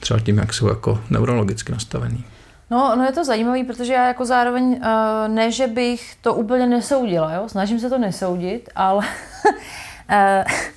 [0.00, 2.24] třeba tím, jak jsou jako neurologicky nastavení.
[2.70, 6.66] No, no je to zajímavé, protože já jako zároveň, uh, ne, že bych to úplně
[6.66, 7.48] nesoudila, jo?
[7.48, 9.04] snažím se to nesoudit, ale uh,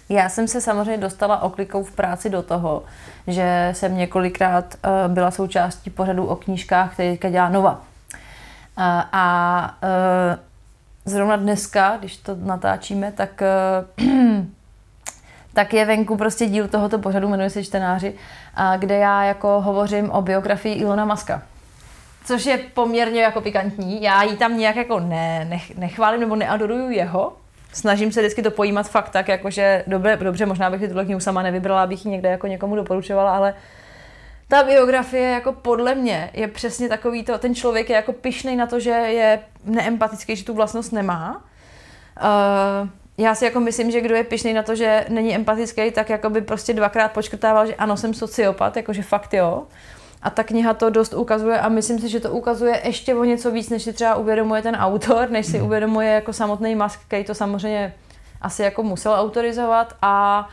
[0.18, 2.84] já jsem se samozřejmě dostala oklikou v práci do toho,
[3.28, 7.82] že jsem několikrát uh, byla součástí pořadu o knížkách, který teďka dělá Nova.
[9.12, 10.49] A uh,
[11.06, 13.42] zrovna dneska, když to natáčíme, tak,
[14.02, 14.08] uh,
[15.54, 20.12] tak je venku prostě díl tohoto pořadu, jmenuje se Čtenáři, uh, kde já jako hovořím
[20.12, 21.42] o biografii Ilona Maska
[22.30, 24.02] což je poměrně jako pikantní.
[24.02, 27.34] Já ji tam nějak jako ne, nech, nechválím nebo neadoruju jeho.
[27.74, 31.20] Snažím se vždycky to pojímat fakt tak, jakože dobře, dobře možná bych si tuhle knihu
[31.20, 33.54] sama nevybrala, abych ji někde jako někomu doporučovala, ale
[34.50, 38.68] ta biografie jako podle mě je přesně takový to, ten člověk je jako pišnej na
[38.68, 41.44] to, že je neempatický, že tu vlastnost nemá.
[42.22, 46.10] Uh, já si jako myslím, že kdo je pišný na to, že není empatický, tak
[46.10, 49.64] jako by prostě dvakrát počkrtával, že ano, jsem sociopat, jakože fakt jo.
[50.22, 53.52] A ta kniha to dost ukazuje a myslím si, že to ukazuje ještě o něco
[53.52, 55.66] víc, než si třeba uvědomuje ten autor, než si hmm.
[55.66, 57.94] uvědomuje jako samotný Musk, který to samozřejmě
[58.42, 60.48] asi jako musel autorizovat a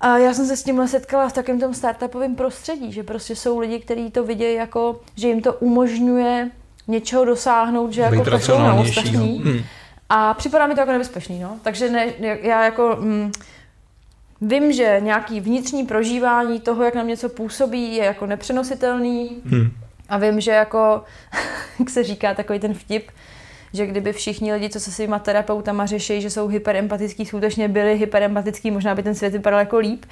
[0.00, 3.58] a já jsem se s tímhle setkala v takovém tom startupovém prostředí, že prostě jsou
[3.58, 6.50] lidi, kteří to vidějí jako, že jim to umožňuje
[6.88, 9.42] něčeho dosáhnout, že jako pracují na ostatní.
[9.44, 9.60] Hmm.
[10.08, 11.58] A připadá mi to jako nebezpečný, no.
[11.62, 12.06] Takže ne,
[12.42, 12.96] já jako...
[13.00, 13.32] Mm,
[14.40, 19.42] Vím, že nějaký vnitřní prožívání toho, jak nám něco působí, je jako nepřenositelný.
[19.46, 19.70] Hmm.
[20.08, 21.04] A vím, že jako,
[21.78, 23.10] jak se říká, takový ten vtip,
[23.72, 28.70] že kdyby všichni lidi, co se svýma terapeutama řeší, že jsou hyperempatický, skutečně byli hyperempatický,
[28.70, 30.04] možná by ten svět vypadal jako líp.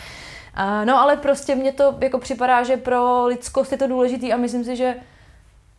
[0.85, 4.65] no ale prostě mně to jako připadá, že pro lidskost je to důležitý a myslím
[4.65, 4.95] si, že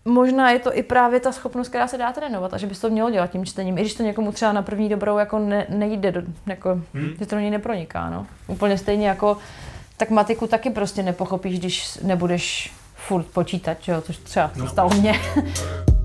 [0.05, 2.89] možná je to i právě ta schopnost, která se dá trénovat a že bys to
[2.89, 6.11] mělo dělat tím čtením, i když to někomu třeba na první dobrou jako ne, nejde,
[6.11, 7.15] do, jako, hmm.
[7.19, 8.09] že to do něj neproniká.
[8.09, 8.27] No.
[8.47, 9.37] Úplně stejně jako
[9.97, 15.19] tak matiku taky prostě nepochopíš, když nebudeš furt počítat, jo, což třeba no, stalo mně.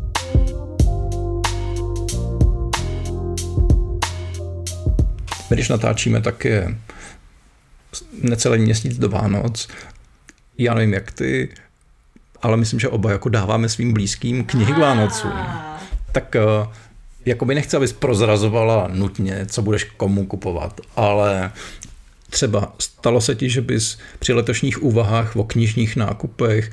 [5.52, 6.76] My když natáčíme, tak je
[8.22, 9.68] necelý měsíc do Vánoc.
[10.58, 11.48] Já nevím, jak ty,
[12.42, 15.32] ale myslím, že oba jako dáváme svým blízkým knihy k Vánocům.
[16.12, 16.42] Tak eh,
[17.26, 21.52] jako by nechci, abys prozrazovala nutně, co budeš komu kupovat, ale
[22.30, 26.70] třeba stalo se ti, že bys při letošních úvahách o knižních nákupech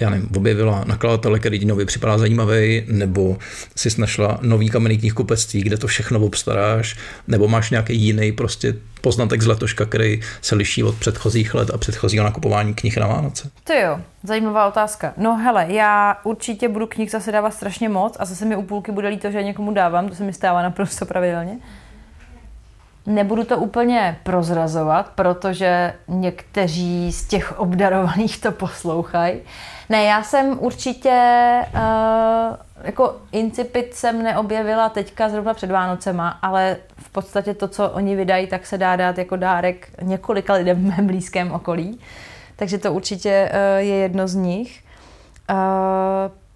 [0.00, 3.36] já nevím, objevila nakladatele, který ti nově připadá zajímavý, nebo
[3.76, 6.96] si našla nový kamenný knihkupectví, kde to všechno obstaráš,
[7.28, 11.78] nebo máš nějaký jiný prostě poznatek z letoška, který se liší od předchozích let a
[11.78, 13.50] předchozího nakupování knih na Vánoce?
[13.64, 15.12] To jo, zajímavá otázka.
[15.16, 18.92] No hele, já určitě budu knih zase dávat strašně moc a zase mi u půlky
[18.92, 21.58] bude líto, že někomu dávám, to se mi stává naprosto pravidelně.
[23.06, 29.40] Nebudu to úplně prozrazovat, protože někteří z těch obdarovaných to poslouchají.
[29.88, 37.10] Ne, já jsem určitě uh, jako incipit jsem neobjevila teďka zrovna před Vánocema, ale v
[37.10, 41.06] podstatě to, co oni vydají, tak se dá dát jako dárek několika lidem v mém
[41.06, 42.00] blízkém okolí.
[42.56, 44.82] Takže to určitě uh, je jedno z nich.
[45.50, 45.56] Uh,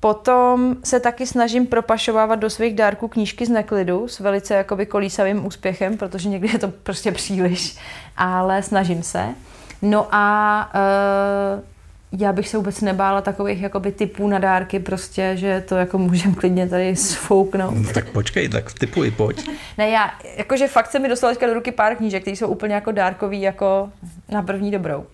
[0.01, 5.47] Potom se taky snažím propašovávat do svých dárků knížky z neklidu s velice jakoby kolísavým
[5.47, 7.77] úspěchem, protože někdy je to prostě příliš,
[8.17, 9.27] ale snažím se.
[9.83, 15.65] No a uh, já bych se vůbec nebála takových jakoby typů na dárky prostě, že
[15.69, 17.75] to jako můžeme klidně tady sfouknout.
[17.75, 19.51] No, tak počkej, tak typuji, pojď.
[19.79, 22.75] ne, já, jakože fakt se mi dostalo teďka do ruky pár knížek, které jsou úplně
[22.75, 23.91] jako dárkový, jako
[24.29, 24.99] na první dobrou.
[24.99, 25.07] Uh,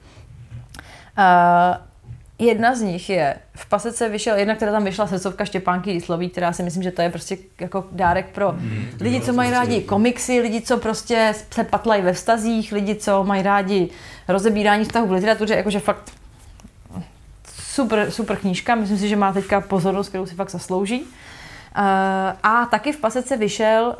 [2.38, 6.53] Jedna z nich je, v pasece vyšel, jedna, která tam vyšla srdcovka Štěpánky Jíslový, která
[6.53, 10.40] si myslím, že to je prostě jako dárek pro mm, lidi, co mají rádi komiksy,
[10.40, 13.88] lidi, co prostě se patlají ve vztazích, lidi, co mají rádi
[14.29, 16.12] rozebírání vztahů v literatuře, jakože fakt
[17.77, 21.01] super, super knížka, myslím si, že má teďka pozornost, kterou si fakt zaslouží.
[21.03, 21.83] Uh,
[22.42, 23.94] a taky v pasece vyšel uh,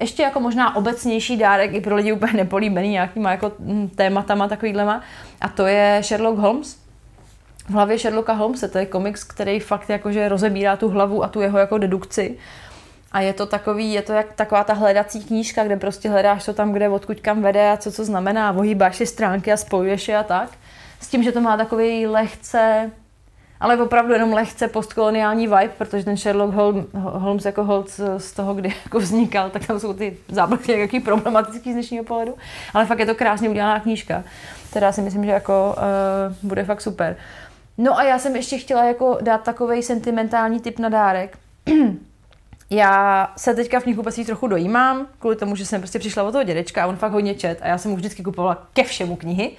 [0.00, 5.00] ještě jako možná obecnější dárek i pro lidi úplně nepolíbený nějakýma jako hm, tématama takovýhlema
[5.40, 6.79] a to je Sherlock Holmes
[7.68, 8.68] v hlavě Sherlocka Holmese.
[8.68, 12.38] To je komiks, který fakt jakože rozebírá tu hlavu a tu jeho jako dedukci.
[13.12, 16.52] A je to takový, je to jak taková ta hledací knížka, kde prostě hledáš to
[16.52, 20.16] tam, kde odkud kam vede a co co znamená, ohýbáš si stránky a spojuješ je
[20.16, 20.50] a tak.
[21.00, 22.90] S tím, že to má takový lehce,
[23.60, 26.54] ale opravdu jenom lehce postkoloniální vibe, protože ten Sherlock
[26.94, 31.70] Holmes jako Holmes z toho, kdy jako vznikal, tak tam jsou ty záblky jaký problematický
[31.70, 32.34] z dnešního pohledu.
[32.74, 34.24] Ale fakt je to krásně udělaná knížka,
[34.70, 37.16] která si myslím, že jako uh, bude fakt super.
[37.82, 41.38] No a já jsem ještě chtěla jako dát takový sentimentální typ na dárek.
[42.70, 46.44] já se teďka v knihkupectví trochu dojímám, kvůli tomu, že jsem prostě přišla od toho
[46.44, 49.50] dědečka a on fakt hodně čet a já jsem mu vždycky kupovala ke všemu knihy.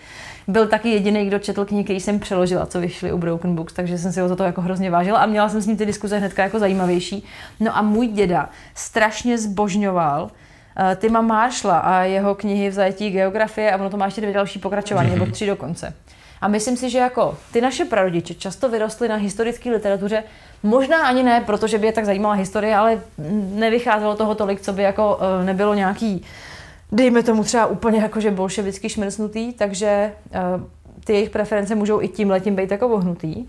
[0.48, 3.98] Byl taky jediný, kdo četl knihy, který jsem přeložila, co vyšly u Broken Books, takže
[3.98, 6.18] jsem si ho za to jako hrozně vážila a měla jsem s ním ty diskuze
[6.18, 7.26] hnedka jako zajímavější.
[7.60, 13.72] No a můj děda strašně zbožňoval uh, Tima Marshalla a jeho knihy v zajetí geografie
[13.72, 15.94] a ono to má ještě dvě další pokračování, nebo tři dokonce.
[16.42, 20.24] A myslím si, že jako ty naše prarodiče často vyrostly na historické literatuře,
[20.64, 23.02] možná ani ne, protože by je tak zajímala historie, ale
[23.54, 26.26] nevycházelo toho tolik, co by jako uh, nebylo nějaký
[26.92, 30.12] dejme tomu třeba úplně jakože bolševicky šmrsnutý, takže
[30.56, 30.64] uh,
[31.04, 33.46] ty jejich preference můžou i tím letím být jako vohnutý.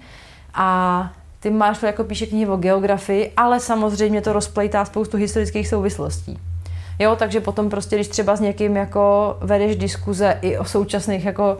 [0.54, 5.68] A ty máš to jako píše knihy o geografii, ale samozřejmě to rozplejtá spoustu historických
[5.68, 6.38] souvislostí.
[6.98, 11.58] Jo, takže potom prostě, když třeba s někým jako vedeš diskuze i o současných jako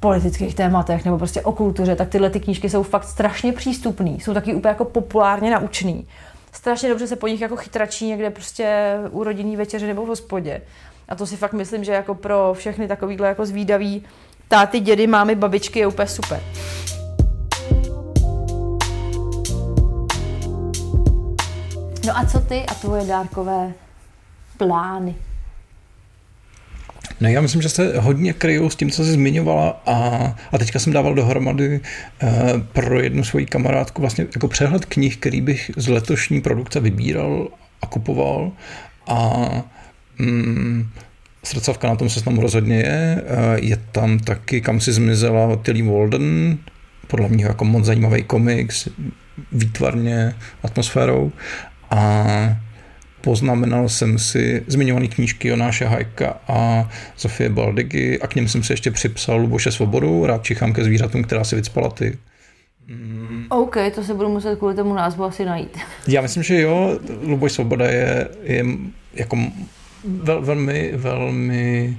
[0.00, 4.10] politických tématech nebo prostě o kultuře, tak tyhle ty knížky jsou fakt strašně přístupné.
[4.10, 6.06] Jsou taky úplně jako populárně naučný.
[6.52, 10.62] Strašně dobře se po nich jako chytračí někde prostě u rodinný večeře nebo v hospodě.
[11.08, 14.04] A to si fakt myslím, že jako pro všechny takovýhle jako zvídavý
[14.48, 16.40] táty, dědy, mámy, babičky je úplně super.
[22.06, 23.72] No a co ty a tvoje dárkové
[24.58, 25.14] plány?
[27.20, 29.96] No já myslím, že se hodně kryjou s tím, co jsi zmiňovala a,
[30.52, 31.80] a teďka jsem dával dohromady
[32.22, 32.30] uh,
[32.72, 37.48] pro jednu svoji kamarádku vlastně jako přehled knih, který bych z letošní produkce vybíral
[37.82, 38.52] a kupoval
[39.06, 39.48] a
[40.18, 40.88] mm,
[41.44, 43.22] srdcovka na tom seznamu rozhodně je.
[43.22, 46.58] Uh, je tam taky, kam si zmizela Tilly Walden,
[47.06, 48.88] podle mě jako moc zajímavý komiks,
[49.52, 51.32] výtvarně, atmosférou
[51.90, 52.26] a
[53.20, 58.72] Poznamenal jsem si zmiňované knížky Jonáše Hajka a Sofie Baldigy a k něm jsem si
[58.72, 62.18] ještě připsal Luboše Svobodu, rád čichám ke zvířatům, která si vycpala ty.
[62.88, 63.46] Mm.
[63.48, 65.78] OK, to se budu muset kvůli tomu názvu asi najít.
[66.08, 68.64] Já myslím, že jo, Luboš Svoboda je, je
[69.14, 69.36] jako
[70.04, 71.96] vel, velmi, velmi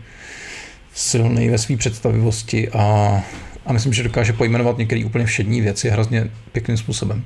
[0.94, 3.20] silný ve své představivosti a,
[3.66, 7.26] a myslím, že dokáže pojmenovat některé úplně všední věci hrozně pěkným způsobem.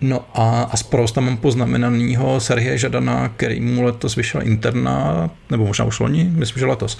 [0.00, 5.66] No a, a z prosta mám poznamenanýho Sergeje Žadana, který mu letos vyšel interna, nebo
[5.66, 6.98] možná už loni, myslím, že letos.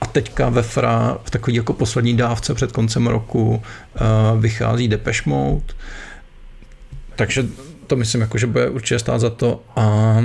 [0.00, 5.30] A teďka ve FRA v takové jako poslední dávce před koncem roku uh, vychází Depeche
[5.30, 5.74] Mode.
[7.16, 7.46] Takže
[7.86, 9.62] to myslím, jako, že bude určitě stát za to.
[9.76, 10.16] A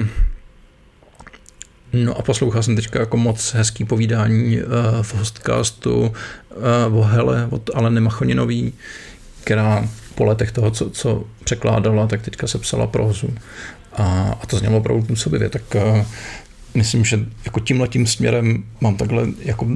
[1.93, 4.63] No a poslouchal jsem teďka jako moc hezký povídání uh,
[5.01, 5.99] v hostcastu
[6.89, 8.73] uh, o Hele od Aleny Machoninový,
[9.43, 13.29] která po letech toho, co, co překládala, tak teďka se psala prozu.
[13.93, 15.49] A, a to znělo opravdu působivě.
[15.49, 16.05] Tak uh,
[16.73, 19.67] myslím, že jako tímhletím směrem mám takhle jako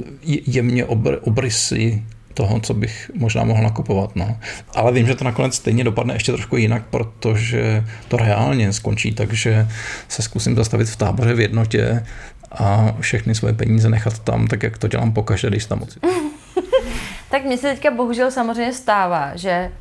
[0.48, 4.16] jemně obr, obrysy toho, co bych možná mohl nakupovat.
[4.16, 4.38] No.
[4.76, 9.68] Ale vím, že to nakonec stejně dopadne ještě trošku jinak, protože to reálně skončí, takže
[10.08, 12.06] se zkusím zastavit v táboře v jednotě
[12.52, 16.00] a všechny svoje peníze nechat tam, tak jak to dělám pokaždé, když tam moci.
[17.32, 19.72] tak mně se teďka bohužel samozřejmě stává, že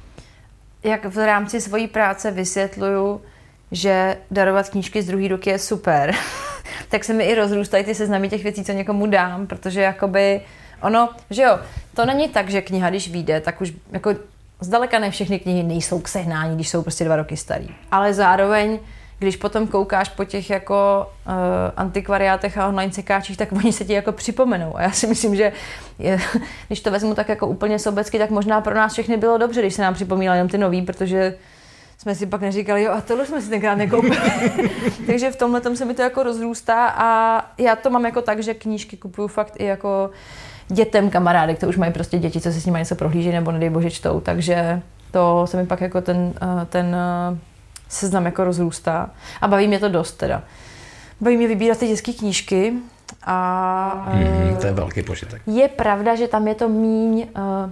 [0.86, 3.20] jak v rámci svojí práce vysvětluju,
[3.72, 6.14] že darovat knížky z druhé ruky je super,
[6.88, 10.40] tak se mi i rozrůstají ty seznamy těch věcí, co někomu dám, protože jakoby
[10.82, 11.58] ono, že jo,
[11.94, 14.14] to není tak, že kniha, když vyjde, tak už jako
[14.60, 17.68] zdaleka ne všechny knihy nejsou k sehnání, když jsou prostě dva roky starý.
[17.90, 18.78] Ale zároveň
[19.18, 21.32] když potom koukáš po těch jako uh,
[21.76, 24.76] antikvariátech a online sekáčích, tak oni se ti jako připomenou.
[24.76, 25.52] A já si myslím, že
[25.98, 26.18] je,
[26.66, 29.74] když to vezmu tak jako úplně sobecky, tak možná pro nás všechny bylo dobře, když
[29.74, 31.34] se nám připomínali jenom ty nový, protože
[31.98, 34.16] jsme si pak neříkali, jo, a tohle jsme si tenkrát nekoupili.
[35.06, 38.54] Takže v tomhle se mi to jako rozrůstá a já to mám jako tak, že
[38.54, 40.10] knížky kupuju fakt i jako
[40.68, 43.70] dětem kamarádek, to už mají prostě děti, co si s nimi něco prohlíží nebo nedej
[43.70, 47.38] bože čtou, takže to se mi pak jako ten, eh, ten eh,
[47.88, 49.10] seznam jako rozrůstá.
[49.40, 50.42] A baví mě to dost teda.
[51.20, 52.72] Baví mě vybírat ty dětské knížky
[53.22, 54.08] a...
[54.14, 55.42] Mm, to je velký požitek.
[55.46, 57.28] Je pravda, že tam je to míň...
[57.36, 57.70] Uh,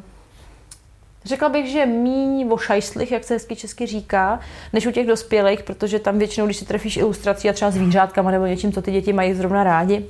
[1.24, 4.40] Řekla bych, že míň o šajslích, jak se hezky česky říká,
[4.72, 8.46] než u těch dospělých, protože tam většinou, když si trefíš ilustrací a třeba zvířátkama nebo
[8.46, 10.06] něčím, co ty děti mají zrovna rádi,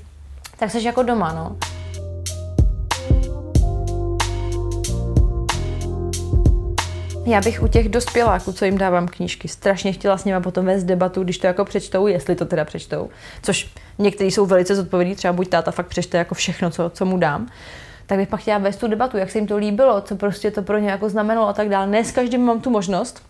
[0.59, 1.57] tak jsi jako doma, no.
[7.27, 10.85] Já bych u těch dospěláků, co jim dávám knížky, strašně chtěla s nimi potom vést
[10.85, 13.09] debatu, když to jako přečtou, jestli to teda přečtou.
[13.43, 17.18] Což někteří jsou velice zodpovědní, třeba buď táta fakt přečte jako všechno, co, co mu
[17.18, 17.49] dám.
[18.07, 20.62] Tak bych pak chtěla vést tu debatu, jak se jim to líbilo, co prostě to
[20.62, 21.87] pro ně jako znamenalo a tak dále.
[21.87, 23.22] Ne s každým mám tu možnost,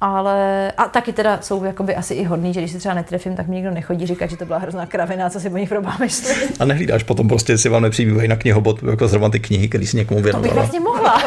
[0.00, 3.46] ale a taky teda jsou jakoby asi i hodný, že když se třeba netrefím, tak
[3.46, 6.34] mi nikdo nechodí říkat, že to byla hrozná kravina, co si o nich probá myslí.
[6.60, 9.96] A nehlídáš potom prostě, jestli vám nepřibývají na knihobot jako zrovna ty knihy, které si
[9.96, 10.42] někomu věnovala.
[10.42, 11.22] To bych vlastně mohla.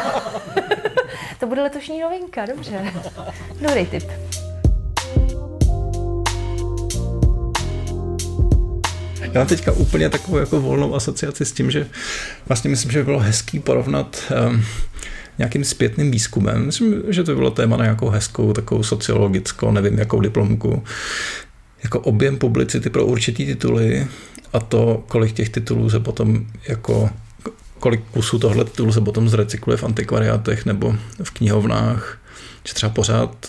[1.41, 2.93] To bude letošní novinka, dobře.
[3.61, 4.03] Dobrý tip.
[9.21, 11.87] Já mám teďka úplně takovou jako volnou asociaci s tím, že
[12.47, 14.63] vlastně myslím, že by bylo hezký porovnat um,
[15.37, 16.65] nějakým zpětným výzkumem.
[16.65, 20.83] Myslím, že to bylo téma na nějakou hezkou, takovou sociologickou, nevím, jakou diplomku.
[21.83, 24.07] Jako objem publicity pro určitý tituly
[24.53, 27.09] a to, kolik těch titulů se potom jako
[27.81, 32.17] kolik kusů tohle titulu se potom zrecykluje v antikvariátech nebo v knihovnách,
[32.67, 33.47] že třeba pořád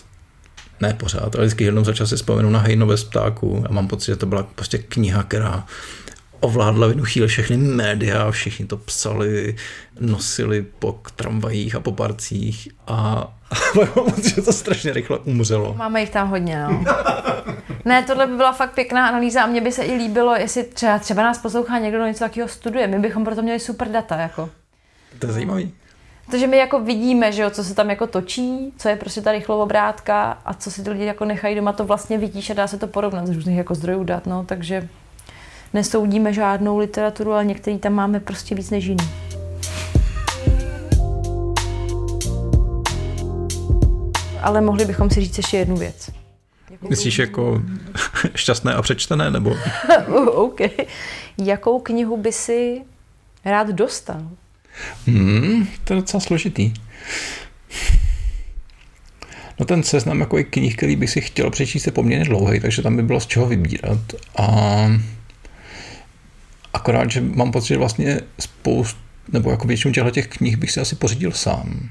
[0.81, 3.89] ne pořád, ale vždycky jednou za čas si vzpomenu na Hejnové z ptáků a mám
[3.89, 5.65] pocit, že to byla prostě kniha, která
[6.41, 9.57] ovládla v jednu chvíli všechny média, všichni to psali,
[10.01, 12.95] nosili po tramvajích a po parcích a,
[13.51, 13.55] a
[13.97, 15.75] mám pocit, že to strašně rychle umřelo.
[15.75, 16.85] Máme jich tam hodně, no.
[17.85, 20.99] ne, tohle by byla fakt pěkná analýza a mně by se i líbilo, jestli třeba,
[20.99, 22.87] třeba nás poslouchá někdo, kdo něco takového studuje.
[22.87, 24.51] My bychom proto měli super data, jako.
[25.19, 25.75] To je zajímavý.
[26.27, 29.33] Protože my jako vidíme, že jo, co se tam jako točí, co je prostě ta
[29.33, 32.79] rychlovobrátka a co si ty lidi jako nechají doma, to vlastně vidíš a dá se
[32.79, 34.89] to porovnat z různých jako zdrojů dat, no, takže
[35.75, 39.09] nesoudíme žádnou literaturu, ale některý tam máme prostě víc než jiný.
[44.43, 46.22] Ale mohli bychom si říct ještě jednu věc.
[46.91, 47.63] Myslíš jako
[48.35, 49.57] šťastné a přečtené, nebo?
[50.27, 50.61] OK.
[51.39, 52.83] Jakou knihu by si
[53.45, 54.31] rád dostal?
[55.07, 56.73] Hmm, to je docela složitý.
[59.61, 62.83] No ten seznam jako i knih, který bych si chtěl přečíst, je poměrně dlouhý, takže
[62.83, 63.99] tam by bylo z čeho vybírat.
[64.37, 64.47] A
[66.73, 68.99] akorát, že mám pocit, že vlastně spoustu,
[69.33, 71.89] nebo jako většinu těchto těch knih bych si asi pořídil sám.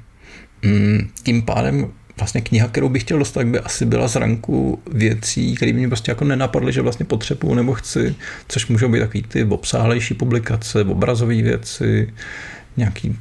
[0.63, 5.55] Hmm, tím pádem vlastně kniha, kterou bych chtěl dostat, by asi byla z ranku věcí,
[5.55, 8.15] které by mě prostě jako nenapadly, že vlastně potřebuju nebo chci,
[8.47, 12.13] což můžou být takový ty obsáhlejší publikace, obrazové věci,
[12.77, 13.17] nějaký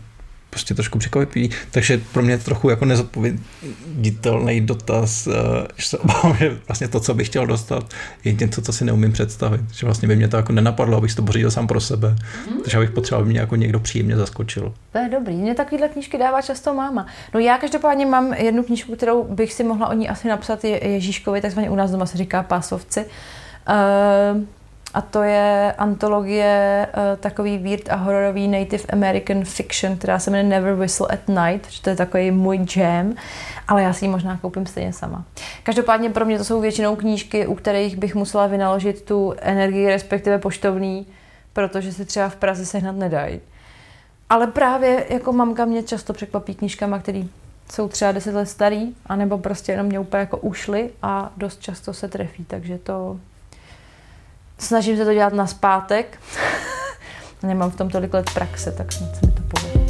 [0.50, 1.50] prostě trošku překvapivý.
[1.70, 5.32] Takže pro mě je trochu jako nezodpověditelný dotaz, eh,
[5.76, 7.84] že se obávám, že vlastně to, co bych chtěl dostat,
[8.24, 9.60] je něco, co si neumím představit.
[9.72, 12.16] Že vlastně by mě to jako nenapadlo, abych to pořídil sám pro sebe.
[12.50, 12.60] Mm.
[12.62, 14.74] Takže bych potřeboval, aby mě jako někdo příjemně zaskočil.
[14.92, 15.36] To je dobrý.
[15.36, 17.06] Mě takovýhle knížky dává často máma.
[17.34, 20.88] No já každopádně mám jednu knížku, kterou bych si mohla o ní asi napsat je
[20.88, 23.04] Ježíškovi, takzvaně u nás doma se říká pásovci.
[23.68, 24.42] Uh,
[24.94, 30.60] a to je antologie uh, takový weird a hororový Native American fiction, která se jmenuje
[30.60, 33.14] Never Whistle at Night, že to je takový můj jam,
[33.68, 35.24] ale já si ji možná koupím stejně sama.
[35.62, 40.38] Každopádně pro mě to jsou většinou knížky, u kterých bych musela vynaložit tu energii, respektive
[40.38, 41.06] poštovný,
[41.52, 43.40] protože se třeba v Praze sehnat nedají.
[44.28, 47.22] Ale právě jako mamka mě často překvapí knížkama, které
[47.72, 51.92] jsou třeba deset let starý, anebo prostě jenom mě úplně jako ušly a dost často
[51.92, 53.20] se trefí, takže to
[54.60, 56.18] Snažím se to dělat na zpátek.
[57.42, 59.80] Nemám v tom tolik let praxe, tak snad se mi to povede.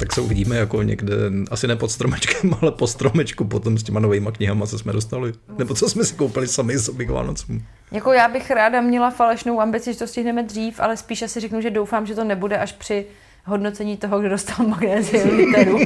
[0.00, 1.14] tak se uvidíme jako někde,
[1.50, 5.32] asi ne pod stromečkem, ale po stromečku potom s těma novýma knihama, co jsme dostali.
[5.58, 7.64] Nebo co jsme si koupili sami sobě k Vánocům.
[7.92, 11.60] Jako já bych ráda měla falešnou ambici, že to stihneme dřív, ale spíš asi řeknu,
[11.60, 13.06] že doufám, že to nebude až při
[13.44, 15.78] hodnocení toho, kdo dostal magnézium literu.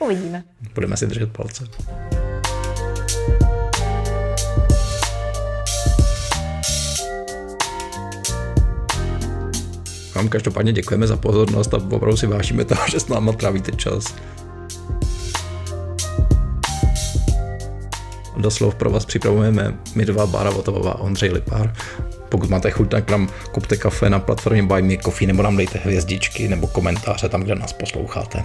[0.00, 0.44] Uvidíme.
[0.74, 1.64] Budeme si držet palce.
[10.24, 14.14] Vám každopádně děkujeme za pozornost a opravdu si vážíme toho, že s náma trávíte čas.
[18.36, 21.72] Do slov pro vás připravujeme my dva, Bára Votová a Ondřej Lipár.
[22.28, 25.78] Pokud máte chuť, tak nám kupte kafe na platformě Buy Me Coffee nebo nám dejte
[25.78, 28.44] hvězdičky nebo komentáře tam, kde nás posloucháte.